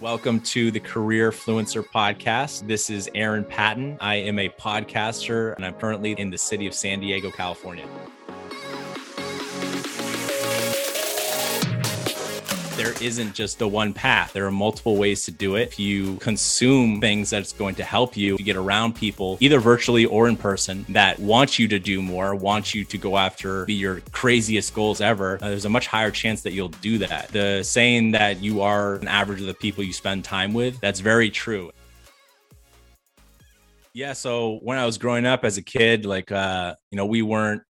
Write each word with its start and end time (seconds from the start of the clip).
Welcome 0.00 0.40
to 0.40 0.70
the 0.70 0.80
Career 0.80 1.30
Fluencer 1.30 1.82
Podcast. 1.82 2.66
This 2.66 2.90
is 2.90 3.08
Aaron 3.14 3.44
Patton. 3.44 3.96
I 4.00 4.16
am 4.16 4.38
a 4.38 4.48
podcaster 4.48 5.54
and 5.56 5.64
I'm 5.64 5.74
currently 5.74 6.12
in 6.12 6.30
the 6.30 6.38
city 6.38 6.66
of 6.66 6.74
San 6.74 7.00
Diego, 7.00 7.30
California. 7.30 7.86
There 12.76 12.92
isn't 13.02 13.34
just 13.34 13.58
the 13.58 13.66
one 13.66 13.94
path. 13.94 14.34
There 14.34 14.46
are 14.46 14.50
multiple 14.50 14.96
ways 14.96 15.24
to 15.24 15.30
do 15.30 15.56
it. 15.56 15.68
If 15.68 15.78
you 15.78 16.16
consume 16.16 17.00
things 17.00 17.30
that's 17.30 17.52
going 17.52 17.74
to 17.76 17.84
help 17.84 18.16
you, 18.16 18.36
get 18.36 18.56
around 18.56 18.94
people, 18.94 19.38
either 19.40 19.60
virtually 19.60 20.04
or 20.04 20.28
in 20.28 20.36
person, 20.36 20.84
that 20.90 21.18
want 21.18 21.58
you 21.58 21.68
to 21.68 21.78
do 21.78 22.02
more, 22.02 22.34
want 22.34 22.74
you 22.74 22.84
to 22.84 22.98
go 22.98 23.16
after 23.16 23.64
your 23.68 24.00
craziest 24.12 24.74
goals 24.74 25.00
ever, 25.00 25.38
uh, 25.40 25.48
there's 25.48 25.64
a 25.64 25.70
much 25.70 25.86
higher 25.86 26.10
chance 26.10 26.42
that 26.42 26.52
you'll 26.52 26.68
do 26.68 26.98
that. 26.98 27.28
The 27.28 27.62
saying 27.62 28.12
that 28.12 28.42
you 28.42 28.60
are 28.60 28.96
an 28.96 29.08
average 29.08 29.40
of 29.40 29.46
the 29.46 29.54
people 29.54 29.82
you 29.82 29.94
spend 29.94 30.24
time 30.24 30.52
with, 30.52 30.78
that's 30.80 31.00
very 31.00 31.30
true. 31.30 31.70
Yeah, 33.94 34.12
so 34.12 34.58
when 34.62 34.76
I 34.76 34.84
was 34.84 34.98
growing 34.98 35.24
up 35.24 35.46
as 35.46 35.56
a 35.56 35.62
kid, 35.62 36.04
like 36.04 36.30
uh, 36.30 36.74
you 36.90 36.96
know, 36.96 37.06
we 37.06 37.22
weren't 37.22 37.62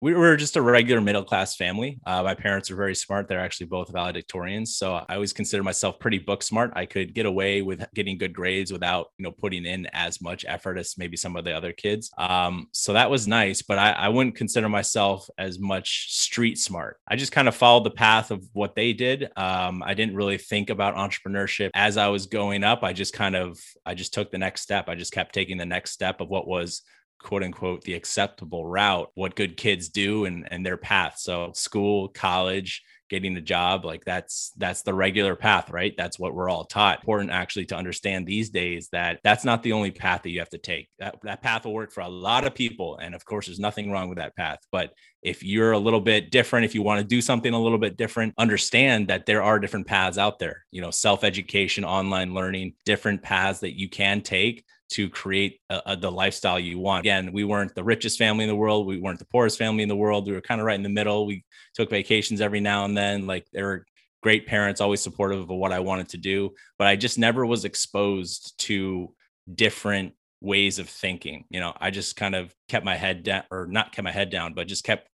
we 0.00 0.12
were 0.12 0.36
just 0.36 0.56
a 0.56 0.62
regular 0.62 1.00
middle 1.00 1.24
class 1.24 1.56
family. 1.56 1.98
Uh, 2.06 2.22
my 2.22 2.34
parents 2.34 2.70
are 2.70 2.76
very 2.76 2.94
smart. 2.94 3.26
They're 3.26 3.40
actually 3.40 3.66
both 3.66 3.92
valedictorians. 3.92 4.68
So 4.68 4.94
I 5.08 5.14
always 5.14 5.32
consider 5.32 5.62
myself 5.62 5.98
pretty 5.98 6.18
book 6.18 6.42
smart. 6.42 6.72
I 6.76 6.84
could 6.84 7.14
get 7.14 7.26
away 7.26 7.62
with 7.62 7.86
getting 7.94 8.18
good 8.18 8.34
grades 8.34 8.70
without, 8.70 9.06
you 9.16 9.22
know, 9.22 9.30
putting 9.30 9.64
in 9.64 9.86
as 9.92 10.20
much 10.20 10.44
effort 10.46 10.76
as 10.76 10.98
maybe 10.98 11.16
some 11.16 11.36
of 11.36 11.44
the 11.44 11.52
other 11.52 11.72
kids. 11.72 12.10
Um, 12.18 12.66
so 12.72 12.92
that 12.92 13.10
was 13.10 13.26
nice, 13.26 13.62
but 13.62 13.78
I, 13.78 13.92
I 13.92 14.08
wouldn't 14.08 14.36
consider 14.36 14.68
myself 14.68 15.28
as 15.38 15.58
much 15.58 16.12
street 16.12 16.58
smart. 16.58 16.98
I 17.08 17.16
just 17.16 17.32
kind 17.32 17.48
of 17.48 17.54
followed 17.54 17.84
the 17.84 17.90
path 17.90 18.30
of 18.30 18.44
what 18.52 18.74
they 18.74 18.92
did. 18.92 19.30
Um, 19.36 19.82
I 19.82 19.94
didn't 19.94 20.16
really 20.16 20.38
think 20.38 20.68
about 20.68 20.96
entrepreneurship 20.96 21.70
as 21.72 21.96
I 21.96 22.08
was 22.08 22.26
going 22.26 22.62
up. 22.62 22.82
I 22.82 22.92
just 22.92 23.14
kind 23.14 23.36
of, 23.36 23.58
I 23.86 23.94
just 23.94 24.12
took 24.12 24.30
the 24.30 24.38
next 24.38 24.60
step. 24.60 24.88
I 24.88 24.96
just 24.96 25.12
kept 25.12 25.34
taking 25.34 25.56
the 25.56 25.64
next 25.64 25.92
step 25.92 26.20
of 26.20 26.28
what 26.28 26.46
was 26.46 26.82
quote 27.22 27.42
unquote 27.42 27.82
the 27.82 27.94
acceptable 27.94 28.66
route 28.66 29.10
what 29.14 29.34
good 29.34 29.56
kids 29.56 29.88
do 29.88 30.24
and 30.24 30.46
and 30.52 30.64
their 30.64 30.76
path. 30.76 31.14
So 31.18 31.52
school 31.54 32.08
college 32.08 32.82
getting 33.10 33.36
a 33.36 33.40
job 33.40 33.84
like 33.84 34.04
that's 34.04 34.52
that's 34.56 34.82
the 34.82 34.94
regular 34.94 35.36
path 35.36 35.70
right? 35.70 35.94
That's 35.96 36.18
what 36.18 36.34
we're 36.34 36.48
all 36.48 36.64
taught. 36.64 37.00
Important 37.00 37.30
actually 37.30 37.66
to 37.66 37.76
understand 37.76 38.26
these 38.26 38.50
days 38.50 38.88
that 38.92 39.20
that's 39.22 39.44
not 39.44 39.62
the 39.62 39.72
only 39.72 39.90
path 39.90 40.22
that 40.22 40.30
you 40.30 40.38
have 40.38 40.48
to 40.50 40.58
take. 40.58 40.88
That, 40.98 41.16
that 41.22 41.42
path 41.42 41.64
will 41.64 41.74
work 41.74 41.92
for 41.92 42.00
a 42.00 42.08
lot 42.08 42.46
of 42.46 42.54
people 42.54 42.98
and 42.98 43.14
of 43.14 43.24
course 43.24 43.46
there's 43.46 43.58
nothing 43.58 43.90
wrong 43.90 44.08
with 44.08 44.18
that 44.18 44.36
path. 44.36 44.58
But 44.72 44.92
if 45.22 45.42
you're 45.42 45.72
a 45.72 45.78
little 45.78 46.00
bit 46.00 46.30
different 46.30 46.64
if 46.64 46.74
you 46.74 46.82
want 46.82 47.00
to 47.00 47.06
do 47.06 47.20
something 47.20 47.52
a 47.52 47.60
little 47.60 47.78
bit 47.78 47.96
different 47.96 48.34
understand 48.38 49.08
that 49.08 49.26
there 49.26 49.42
are 49.42 49.58
different 49.58 49.86
paths 49.86 50.18
out 50.18 50.38
there. 50.38 50.64
You 50.70 50.82
know 50.82 50.90
self 50.90 51.24
education 51.24 51.84
online 51.84 52.34
learning 52.34 52.74
different 52.84 53.22
paths 53.22 53.60
that 53.60 53.78
you 53.78 53.88
can 53.88 54.22
take 54.22 54.64
to 54.94 55.10
create 55.10 55.60
a, 55.70 55.82
a, 55.86 55.96
the 55.96 56.10
lifestyle 56.10 56.58
you 56.58 56.78
want. 56.78 57.00
Again, 57.00 57.32
we 57.32 57.42
weren't 57.42 57.74
the 57.74 57.82
richest 57.82 58.16
family 58.16 58.44
in 58.44 58.48
the 58.48 58.56
world. 58.56 58.86
We 58.86 59.00
weren't 59.00 59.18
the 59.18 59.26
poorest 59.26 59.58
family 59.58 59.82
in 59.82 59.88
the 59.88 59.96
world. 59.96 60.26
We 60.26 60.32
were 60.32 60.40
kind 60.40 60.60
of 60.60 60.66
right 60.66 60.76
in 60.76 60.84
the 60.84 60.88
middle. 60.88 61.26
We 61.26 61.44
took 61.74 61.90
vacations 61.90 62.40
every 62.40 62.60
now 62.60 62.84
and 62.84 62.96
then. 62.96 63.26
Like 63.26 63.46
they 63.52 63.62
were 63.62 63.84
great 64.22 64.46
parents, 64.46 64.80
always 64.80 65.00
supportive 65.00 65.40
of 65.40 65.48
what 65.48 65.72
I 65.72 65.80
wanted 65.80 66.08
to 66.10 66.16
do. 66.16 66.54
But 66.78 66.86
I 66.86 66.96
just 66.96 67.18
never 67.18 67.44
was 67.44 67.64
exposed 67.64 68.54
to 68.60 69.12
different 69.52 70.14
ways 70.40 70.78
of 70.78 70.88
thinking. 70.88 71.44
You 71.50 71.60
know, 71.60 71.72
I 71.80 71.90
just 71.90 72.16
kind 72.16 72.34
of 72.34 72.54
kept 72.68 72.84
my 72.84 72.96
head 72.96 73.24
down, 73.24 73.42
or 73.50 73.66
not 73.66 73.92
kept 73.92 74.04
my 74.04 74.12
head 74.12 74.30
down, 74.30 74.54
but 74.54 74.68
just 74.68 74.84
kept 74.84 75.08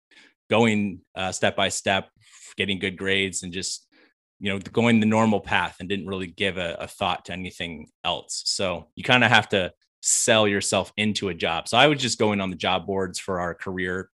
going 0.51 1.01
uh, 1.15 1.31
step 1.33 1.55
by 1.55 1.69
step, 1.69 2.11
getting 2.57 2.79
good 2.79 2.97
grades, 2.97 3.43
and 3.43 3.53
just 3.53 3.87
you 4.41 4.53
know 4.53 4.59
going 4.59 5.01
the 5.01 5.07
normal 5.07 5.41
path 5.41 5.77
and 5.81 5.89
didn't 5.89 6.07
really 6.07 6.27
give 6.27 6.59
a, 6.59 6.75
a 6.81 6.87
thought 6.87 7.25
to 7.27 7.33
anything 7.33 7.89
else. 8.05 8.43
So 8.47 8.89
you 8.95 9.05
kind 9.05 9.25
of 9.25 9.31
have 9.31 9.49
to 9.51 9.73
sell 10.01 10.47
yourself 10.47 10.93
into 10.97 11.29
a 11.29 11.35
job. 11.35 11.69
So 11.69 11.77
i 11.77 11.87
was 11.87 12.01
just 12.01 12.19
going 12.19 12.41
on 12.41 12.51
the 12.51 12.57
job 12.57 12.87
boards 12.87 13.19
for 13.19 13.41
our 13.41 13.55
career 13.55 14.11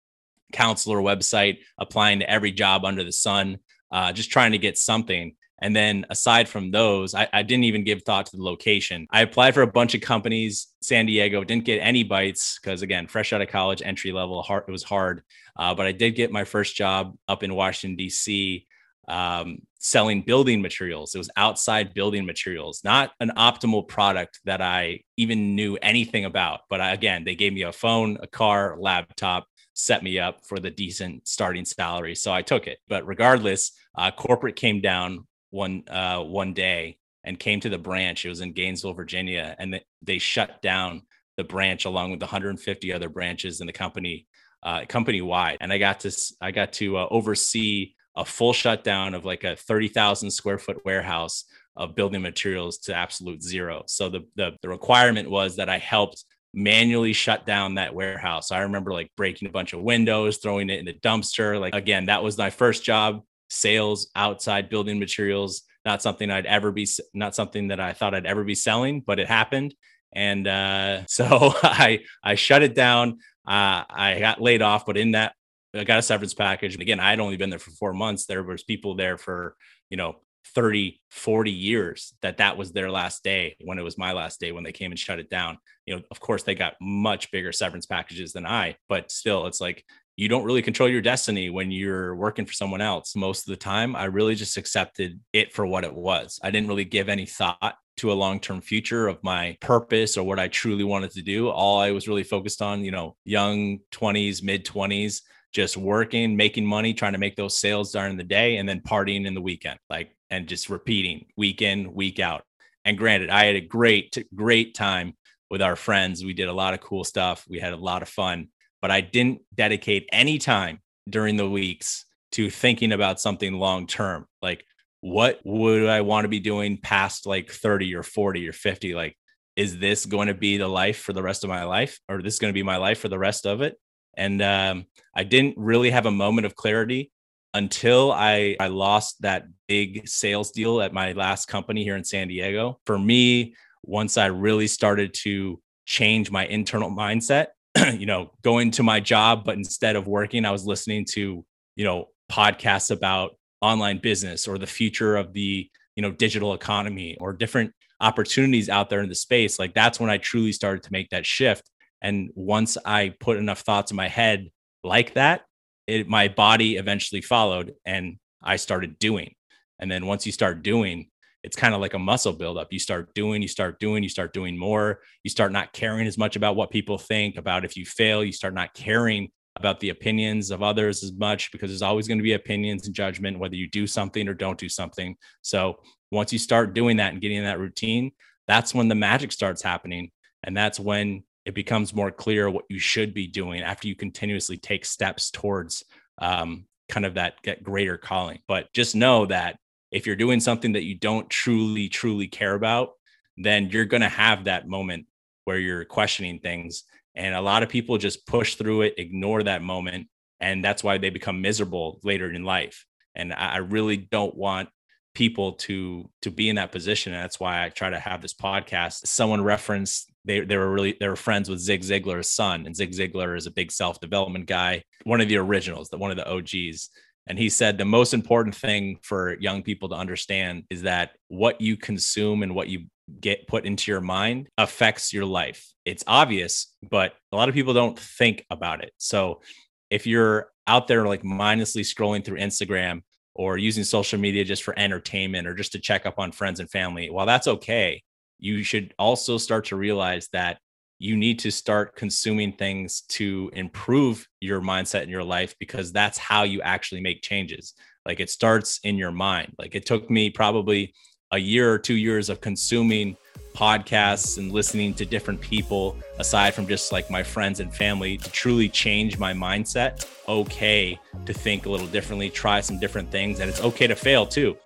counselor 0.52 1.00
website 1.00 1.60
applying 1.78 2.20
to 2.20 2.30
every 2.30 2.52
job 2.52 2.86
under 2.86 3.04
the 3.04 3.12
sun 3.12 3.58
uh, 3.92 4.12
just 4.12 4.32
trying 4.32 4.54
to 4.54 4.58
get 4.58 4.78
something. 4.78 5.36
And 5.62 5.76
then 5.76 6.06
aside 6.10 6.48
from 6.48 6.72
those 6.72 7.14
I, 7.14 7.28
I 7.34 7.44
didn't 7.44 7.66
even 7.66 7.84
give 7.84 8.04
thought 8.04 8.28
to 8.28 8.38
the 8.38 8.44
location. 8.44 9.08
I 9.12 9.22
applied 9.22 9.54
for 9.54 9.62
a 9.62 9.68
bunch 9.68 9.94
of 9.94 10.02
companies 10.02 10.68
san 10.82 11.06
diego 11.06 11.44
didn't 11.44 11.66
get 11.66 11.80
any 11.80 12.04
bites 12.04 12.60
because 12.62 12.82
again 12.82 13.08
fresh 13.08 13.34
out 13.34 13.42
of 13.42 13.50
college 13.50 13.82
entry 13.84 14.12
level 14.12 14.42
hard, 14.42 14.64
it 14.68 14.72
was 14.72 14.84
hard. 14.84 15.24
Uh, 15.58 15.74
but 15.76 15.86
i 15.86 15.92
did 15.92 16.12
get 16.12 16.32
my 16.32 16.46
first 16.46 16.76
job 16.76 17.18
up 17.28 17.44
in 17.44 17.54
washington 17.56 17.98
d.c 17.98 18.66
um, 19.08 19.60
selling 19.80 20.22
building 20.22 20.62
materials. 20.62 21.14
It 21.14 21.18
was 21.18 21.30
outside 21.36 21.94
building 21.94 22.26
materials, 22.26 22.82
not 22.84 23.12
an 23.20 23.32
optimal 23.38 23.88
product 23.88 24.40
that 24.46 24.62
I 24.62 25.02
even 25.18 25.56
knew 25.56 25.78
anything 25.82 26.26
about. 26.26 26.62
But 26.70 26.82
I, 26.82 26.94
again, 26.94 27.24
they 27.24 27.36
gave 27.36 27.54
me 27.54 27.64
a 27.64 27.72
phone, 27.72 28.18
a 28.22 28.28
car, 28.28 28.78
laptop, 28.80 29.48
set 29.74 30.04
me 30.04 30.20
up 30.20 30.46
for 30.46 30.60
the 30.60 30.72
decent 30.72 31.28
starting 31.28 31.66
salary. 31.66 32.16
So 32.16 32.32
I 32.32 32.42
took 32.42 32.68
it. 32.68 32.80
But 32.88 33.06
regardless, 33.06 33.72
uh, 33.98 34.12
corporate 34.12 34.56
came 34.56 34.82
down 34.82 35.28
one 35.50 35.84
uh, 35.90 36.20
one 36.22 36.54
day 36.54 36.98
and 37.24 37.40
came 37.40 37.60
to 37.62 37.70
the 37.70 37.78
branch. 37.78 38.26
It 38.26 38.30
was 38.30 38.42
in 38.42 38.54
Gainesville, 38.54 38.94
Virginia, 38.94 39.56
and 39.60 39.80
they 40.02 40.18
shut 40.18 40.62
down 40.62 41.04
the 41.38 41.44
branch 41.44 41.86
along 41.86 42.12
with 42.12 42.22
150 42.22 42.94
other 42.94 43.10
branches 43.10 43.62
in 43.62 43.68
the 43.68 43.74
company, 43.74 44.28
uh, 44.62 44.86
company 44.88 45.22
wide. 45.22 45.58
And 45.62 45.74
I 45.74 45.78
got 45.78 46.02
to 46.02 46.12
I 46.42 46.52
got 46.52 46.74
to 46.74 46.98
uh, 46.98 47.08
oversee 47.10 47.94
a 48.16 48.26
full 48.26 48.54
shutdown 48.54 49.14
of 49.14 49.26
like 49.26 49.44
a 49.44 49.56
30,000 49.56 50.30
square 50.32 50.58
foot 50.58 50.84
warehouse 50.86 51.46
of 51.76 51.96
building 51.96 52.22
materials 52.22 52.78
to 52.78 52.96
absolute 52.96 53.42
zero. 53.42 53.84
So 53.88 54.10
the, 54.10 54.28
the, 54.36 54.52
the 54.62 54.70
requirement 54.70 55.30
was 55.30 55.56
that 55.56 55.70
I 55.70 55.80
helped 55.80 56.24
manually 56.54 57.14
shut 57.14 57.46
down 57.46 57.76
that 57.76 57.96
warehouse. 57.96 58.52
I 58.52 58.60
remember 58.60 58.94
like 58.94 59.12
breaking 59.18 59.48
a 59.48 59.52
bunch 59.52 59.74
of 59.74 59.82
windows, 59.82 60.38
throwing 60.38 60.70
it 60.70 60.80
in 60.80 60.86
the 60.86 60.94
dumpster. 60.94 61.60
Like 61.60 61.74
again, 61.74 62.06
that 62.06 62.24
was 62.24 62.38
my 62.38 62.50
first 62.50 62.84
job, 62.84 63.24
sales 63.50 64.12
outside 64.16 64.70
building 64.70 65.00
materials. 65.00 65.64
Not 65.86 66.02
something 66.02 66.30
I'd 66.30 66.46
ever 66.46 66.72
be, 66.72 66.88
not 67.14 67.36
something 67.36 67.70
that 67.70 67.80
I 67.80 67.94
thought 67.94 68.14
I'd 68.14 68.26
ever 68.26 68.44
be 68.44 68.56
selling, 68.56 69.02
but 69.02 69.20
it 69.20 69.28
happened. 69.28 69.74
And 70.14 70.48
uh, 70.48 71.06
so 71.08 71.54
I 71.64 72.02
I 72.24 72.36
shut 72.36 72.62
it 72.62 72.76
down. 72.76 73.20
Uh, 73.46 73.84
I 73.90 74.18
got 74.20 74.42
laid 74.42 74.62
off, 74.62 74.86
but 74.86 74.96
in 74.96 75.12
that 75.12 75.34
I 75.74 75.84
got 75.84 76.00
a 76.00 76.04
severance 76.04 76.34
package. 76.34 76.74
And 76.74 76.82
again, 76.82 77.00
I 77.00 77.10
had 77.10 77.20
only 77.20 77.38
been 77.38 77.50
there 77.50 77.60
for 77.60 77.72
four 77.72 77.94
months. 77.94 78.26
There 78.26 78.44
was 78.44 78.64
people 78.64 78.96
there 78.96 79.18
for, 79.18 79.56
you 79.90 79.98
know, 79.98 80.18
30, 80.56 81.02
40 81.10 81.52
years 81.52 82.14
that 82.22 82.38
that 82.38 82.58
was 82.58 82.72
their 82.72 82.92
last 82.92 83.24
day 83.24 83.56
when 83.62 83.80
it 83.80 83.84
was 83.84 83.98
my 83.98 84.12
last 84.12 84.40
day 84.40 84.52
when 84.52 84.64
they 84.64 84.72
came 84.72 84.92
and 84.92 85.00
shut 85.00 85.20
it 85.20 85.30
down. 85.30 85.58
You 85.86 85.96
know, 85.96 86.02
of 86.12 86.20
course, 86.20 86.44
they 86.44 86.56
got 86.56 86.76
much 86.82 87.32
bigger 87.32 87.52
severance 87.52 87.86
packages 87.86 88.34
than 88.34 88.46
I, 88.46 88.76
but 88.90 89.12
still, 89.12 89.48
it's 89.48 89.62
like 89.62 89.84
you 90.16 90.30
don't 90.30 90.44
really 90.44 90.62
control 90.62 90.90
your 90.90 91.02
destiny 91.02 91.50
when 91.50 91.72
you're 91.72 92.16
working 92.16 92.46
for 92.46 92.54
someone 92.54 92.82
else. 92.82 93.16
Most 93.16 93.48
of 93.48 93.52
the 93.52 93.58
time, 93.58 93.96
I 93.96 94.06
really 94.06 94.36
just 94.36 94.58
accepted 94.58 95.20
it 95.32 95.54
for 95.54 95.66
what 95.66 95.84
it 95.84 95.94
was. 95.94 96.40
I 96.44 96.52
didn't 96.52 96.70
really 96.70 96.86
give 96.86 97.10
any 97.10 97.26
thought 97.26 97.76
to 97.98 98.12
a 98.12 98.14
long-term 98.14 98.62
future 98.62 99.08
of 99.08 99.24
my 99.24 99.58
purpose 99.62 100.18
or 100.18 100.24
what 100.24 100.40
I 100.40 100.48
truly 100.48 100.84
wanted 100.84 101.12
to 101.12 101.22
do. 101.22 101.50
All 101.50 101.80
I 101.80 101.92
was 101.92 102.08
really 102.08 102.24
focused 102.24 102.62
on, 102.62 102.84
you 102.84 102.92
know, 102.92 103.16
young 103.24 103.80
20s, 103.92 104.44
mid 104.44 104.66
20s, 104.66 105.22
just 105.54 105.78
working, 105.78 106.36
making 106.36 106.66
money, 106.66 106.94
trying 106.94 107.14
to 107.14 107.20
make 107.20 107.36
those 107.36 107.58
sales 107.58 107.92
during 107.92 108.18
the 108.18 108.24
day, 108.24 108.58
and 108.58 108.68
then 108.68 108.82
partying 108.82 109.26
in 109.26 109.34
the 109.34 109.42
weekend, 109.42 109.80
like 109.90 110.16
and 110.30 110.48
just 110.48 110.70
repeating 110.70 111.26
week 111.38 111.62
in, 111.62 111.94
week 111.94 112.20
out. 112.20 112.44
And 112.86 112.98
granted, 112.98 113.30
I 113.30 113.46
had 113.46 113.56
a 113.56 113.62
great, 113.62 114.28
great 114.36 114.74
time 114.74 115.14
with 115.50 115.62
our 115.62 115.76
friends. 115.76 116.26
We 116.26 116.34
did 116.34 116.50
a 116.50 116.54
lot 116.54 116.74
of 116.74 116.82
cool 116.82 117.04
stuff. 117.04 117.46
We 117.48 117.60
had 117.60 117.74
a 117.74 117.78
lot 117.78 118.02
of 118.02 118.10
fun, 118.10 118.48
but 118.82 118.92
I 118.92 119.02
didn't 119.02 119.42
dedicate 119.54 120.10
any 120.12 120.40
time 120.40 120.80
during 121.08 121.38
the 121.38 121.50
weeks 121.50 122.06
to 122.34 122.50
thinking 122.50 122.92
about 122.92 123.22
something 123.22 123.54
long 123.54 123.86
term. 123.86 124.26
Like, 124.42 124.66
what 125.02 125.40
would 125.46 125.86
I 125.86 126.02
want 126.02 126.26
to 126.26 126.30
be 126.30 126.40
doing 126.40 126.78
past 126.78 127.28
like 127.28 127.52
30 127.52 127.94
or 127.96 128.04
40 128.04 128.48
or 128.48 128.54
50? 128.54 128.96
Like, 128.96 129.16
is 129.56 129.78
this 129.78 130.06
going 130.06 130.30
to 130.30 130.34
be 130.34 130.58
the 130.58 130.68
life 130.68 130.98
for 131.00 131.14
the 131.14 131.22
rest 131.22 131.44
of 131.44 131.50
my 131.50 131.64
life? 131.64 132.00
Or 132.10 132.22
this 132.22 132.34
is 132.34 132.40
going 132.40 132.52
to 132.52 132.58
be 132.58 132.64
my 132.64 132.78
life 132.78 133.00
for 133.00 133.10
the 133.10 133.20
rest 133.20 133.46
of 133.46 133.62
it? 133.62 133.78
And 134.16 134.42
um, 134.42 134.86
I 135.16 135.24
didn't 135.24 135.58
really 135.58 135.90
have 135.90 136.06
a 136.06 136.12
moment 136.12 136.46
of 136.46 136.56
clarity 136.56 137.12
until 137.54 138.12
I, 138.12 138.56
I 138.60 138.68
lost 138.68 139.22
that 139.22 139.46
big 139.68 140.08
sales 140.08 140.52
deal 140.52 140.82
at 140.82 140.94
my 140.94 141.12
last 141.14 141.48
company 141.48 141.84
here 141.84 141.96
in 141.96 142.04
San 142.04 142.28
Diego. 142.28 142.80
For 142.86 142.98
me, 142.98 143.56
once 143.84 144.18
I 144.18 144.28
really 144.28 144.68
started 144.68 145.14
to 145.24 145.60
change 145.86 146.32
my 146.32 146.46
internal 146.46 146.90
mindset, 146.90 147.48
you 147.98 148.06
know, 148.06 148.32
going 148.44 148.72
to 148.72 148.84
my 148.84 149.00
job, 149.00 149.44
but 149.46 149.56
instead 149.56 149.96
of 149.96 150.08
working, 150.08 150.46
I 150.46 150.52
was 150.52 150.66
listening 150.66 151.06
to, 151.12 151.46
you 151.76 151.84
know, 151.86 152.08
podcasts 152.32 152.92
about 152.92 153.36
online 153.62 154.00
business 154.00 154.48
or 154.48 154.58
the 154.58 154.68
future 154.68 155.16
of 155.16 155.34
the, 155.34 155.70
you 155.96 156.02
know, 156.02 156.12
digital 156.12 156.54
economy 156.54 157.18
or 157.20 157.34
different 157.34 157.72
opportunities 158.00 158.70
out 158.70 158.90
there 158.90 159.02
in 159.02 159.10
the 159.10 159.16
space. 159.16 159.60
Like 159.60 159.74
that's 159.74 160.00
when 160.00 160.10
I 160.10 160.18
truly 160.18 160.52
started 160.52 160.84
to 160.84 160.92
make 160.92 161.10
that 161.10 161.26
shift. 161.26 161.70
And 162.04 162.30
once 162.36 162.78
I 162.86 163.16
put 163.20 163.38
enough 163.38 163.62
thoughts 163.62 163.92
in 163.92 163.98
my 163.98 164.10
head 164.10 164.50
like 164.84 165.16
that, 165.16 165.42
it, 165.88 166.08
my 166.08 166.28
body 166.28 166.76
eventually 166.76 167.22
followed 167.22 167.74
and 167.86 168.18
I 168.44 168.58
started 168.58 169.00
doing. 169.00 169.34
And 169.80 169.90
then 169.90 170.06
once 170.06 170.26
you 170.26 170.32
start 170.32 170.64
doing, 170.64 171.10
it's 171.44 171.56
kind 171.56 171.74
of 171.74 171.82
like 171.82 171.94
a 171.94 172.00
muscle 172.00 172.34
buildup. 172.34 172.72
You 172.72 172.80
start 172.80 173.14
doing, 173.14 173.42
you 173.42 173.48
start 173.48 173.80
doing, 173.80 174.04
you 174.04 174.10
start 174.10 174.34
doing 174.34 174.58
more. 174.58 175.00
You 175.24 175.30
start 175.30 175.52
not 175.52 175.74
caring 175.74 176.08
as 176.08 176.18
much 176.18 176.36
about 176.36 176.56
what 176.56 176.72
people 176.72 176.98
think 176.98 177.38
about 177.38 177.66
if 177.66 177.76
you 177.76 177.86
fail. 177.86 178.24
You 178.24 178.32
start 178.32 178.54
not 178.54 178.74
caring 178.74 179.30
about 179.58 179.80
the 179.80 179.90
opinions 179.90 180.52
of 180.52 180.64
others 180.64 181.04
as 181.04 181.14
much 181.14 181.52
because 181.52 181.70
there's 181.70 181.82
always 181.82 182.08
going 182.08 182.18
to 182.18 182.24
be 182.24 182.34
opinions 182.34 182.88
and 182.88 182.96
judgment 182.96 183.40
whether 183.40 183.56
you 183.56 183.70
do 183.70 183.86
something 183.86 184.28
or 184.28 184.34
don't 184.34 184.58
do 184.58 184.70
something. 184.70 185.16
So 185.42 185.80
once 186.12 186.34
you 186.34 186.40
start 186.40 186.74
doing 186.74 186.98
that 186.98 187.14
and 187.14 187.22
getting 187.22 187.38
in 187.38 187.44
that 187.44 187.60
routine, 187.60 188.12
that's 188.48 188.74
when 188.74 188.88
the 188.88 188.96
magic 188.96 189.32
starts 189.32 189.62
happening. 189.62 190.12
And 190.44 190.56
that's 190.56 190.80
when 190.80 191.24
it 191.46 191.54
becomes 191.54 191.94
more 191.94 192.12
clear 192.12 192.50
what 192.50 192.66
you 192.70 192.80
should 192.80 193.14
be 193.14 193.28
doing 193.28 193.62
after 193.62 193.88
you 193.88 193.96
continuously 193.96 194.58
take 194.58 194.86
steps 194.86 195.30
towards 195.30 195.84
um, 196.20 196.66
kind 196.90 197.06
of 197.06 197.16
that 197.16 197.42
get 197.44 197.64
greater 197.64 197.98
calling. 197.98 198.40
But 198.48 198.72
just 198.74 198.96
know 198.96 199.26
that 199.26 199.58
if 199.92 200.08
you're 200.08 200.16
doing 200.16 200.40
something 200.40 200.74
that 200.74 200.84
you 200.84 200.96
don't 200.96 201.30
truly, 201.30 201.90
truly 201.90 202.28
care 202.28 202.56
about, 202.56 202.92
then 203.38 203.70
you're 203.70 203.86
going 203.86 204.02
to 204.02 204.10
have 204.10 204.46
that 204.46 204.68
moment 204.68 205.06
where 205.46 205.58
you're 205.58 205.86
questioning 205.86 206.40
things. 206.40 206.84
And 207.16 207.36
a 207.36 207.42
lot 207.42 207.64
of 207.64 207.70
people 207.70 207.98
just 207.98 208.26
push 208.26 208.56
through 208.56 208.84
it, 208.84 208.96
ignore 208.98 209.44
that 209.44 209.62
moment. 209.62 210.08
And 210.40 210.64
that's 210.64 210.84
why 210.84 210.98
they 210.98 211.10
become 211.10 211.42
miserable 211.42 212.00
later 212.04 212.32
in 212.32 212.44
life. 212.44 212.86
And 213.16 213.34
I 213.34 213.58
really 213.58 213.98
don't 213.98 214.36
want 214.36 214.70
people 215.14 215.54
to 215.54 216.10
to 216.24 216.32
be 216.32 216.50
in 216.50 216.56
that 216.56 216.72
position. 216.72 217.14
And 217.14 217.22
that's 217.22 217.40
why 217.40 217.64
I 217.64 217.70
try 217.70 217.90
to 217.90 218.00
have 218.00 218.22
this 218.22 218.34
podcast. 218.34 219.06
Someone 219.06 219.44
referenced 219.44 220.12
they 220.26 220.42
they 220.42 220.58
were 220.58 220.72
really 220.72 220.96
they 221.00 221.08
were 221.08 221.16
friends 221.16 221.50
with 221.50 221.60
Zig 221.60 221.82
Ziglar's 221.82 222.30
son, 222.30 222.66
and 222.66 222.76
Zig 222.76 222.92
Ziglar 222.92 223.38
is 223.38 223.48
a 223.48 223.52
big 223.52 223.72
self 223.72 224.00
development 224.00 224.46
guy, 224.46 224.84
one 225.04 225.22
of 225.22 225.28
the 225.28 225.38
originals, 225.38 225.90
that 225.90 226.00
one 226.00 226.12
of 226.12 226.18
the 226.18 226.30
OGs. 226.30 226.90
And 227.28 227.40
he 227.40 227.50
said 227.50 227.78
the 227.78 227.86
most 227.86 228.14
important 228.14 228.54
thing 228.54 229.00
for 229.02 229.40
young 229.40 229.64
people 229.64 229.90
to 229.90 229.96
understand 229.96 230.64
is 230.70 230.82
that 230.82 231.12
what 231.30 231.62
you 231.62 231.78
consume 231.78 232.44
and 232.44 232.54
what 232.54 232.68
you 232.68 232.88
get 233.20 233.48
put 233.48 233.66
into 233.66 233.92
your 233.92 234.02
mind 234.02 234.50
affects 234.58 235.14
your 235.14 235.26
life. 235.26 235.74
It's 235.86 236.04
obvious, 236.06 236.76
but 236.90 237.14
a 237.32 237.38
lot 237.38 237.50
of 237.50 237.56
people 237.56 237.74
don't 237.74 237.98
think 237.98 238.46
about 238.50 238.84
it. 238.84 238.92
So 238.98 239.42
if 239.90 240.08
you're 240.08 240.50
out 240.68 240.88
there 240.88 241.06
like 241.06 241.24
mindlessly 241.24 241.84
scrolling 241.84 242.26
through 242.26 242.40
Instagram 242.40 243.04
or 243.36 243.58
using 243.58 243.84
social 243.84 244.20
media 244.20 244.44
just 244.44 244.64
for 244.64 244.78
entertainment 244.78 245.48
or 245.48 245.54
just 245.54 245.74
to 245.74 245.80
check 245.80 246.06
up 246.06 246.20
on 246.20 246.32
friends 246.32 246.60
and 246.60 246.70
family, 246.70 247.10
while 247.10 247.26
that's 247.26 247.48
okay, 247.48 248.04
you 248.40 248.64
should 248.64 248.94
also 249.00 249.38
start 249.38 249.66
to 249.66 249.76
realize 249.76 250.28
that 250.34 250.60
you 251.00 251.18
need 251.18 251.40
to 251.40 251.52
start 251.52 251.96
consuming 251.96 252.54
things 252.54 253.02
to 253.10 253.50
improve 253.54 254.28
your 254.40 254.62
mindset 254.62 255.04
in 255.04 255.10
your 255.10 255.24
life 255.24 255.54
because 255.60 255.92
that's 255.92 256.18
how 256.18 256.44
you 256.44 256.62
actually 256.62 257.02
make 257.02 257.22
changes. 257.22 257.74
Like 258.06 258.20
it 258.20 258.30
starts 258.30 258.80
in 258.84 258.98
your 258.98 259.12
mind. 259.12 259.54
Like 259.58 259.76
it 259.76 259.86
took 259.86 260.10
me 260.10 260.30
probably 260.30 260.94
a 261.32 261.38
year 261.38 261.72
or 261.74 261.80
two 261.80 261.96
years 261.96 262.30
of 262.30 262.42
consuming 262.42 263.18
podcasts 263.54 264.38
and 264.38 264.52
listening 264.52 264.94
to 264.94 265.06
different 265.06 265.42
people 265.42 265.96
aside 266.20 266.54
from 266.54 266.68
just 266.68 266.92
like 266.92 267.10
my 267.10 267.22
friends 267.22 267.60
and 267.60 267.74
family 267.74 268.18
to 268.18 268.32
truly 268.32 268.68
change 268.68 269.20
my 269.20 269.32
mindset 269.32 270.08
okay 270.28 271.00
to 271.26 271.34
think 271.34 271.66
a 271.66 271.70
little 271.70 271.88
differently 271.88 272.32
try 272.32 272.60
some 272.60 272.80
different 272.80 273.12
things 273.12 273.40
and 273.40 273.50
it's 273.50 273.62
okay 273.62 273.86
to 273.86 273.96
fail 273.96 274.26
too 274.26 274.58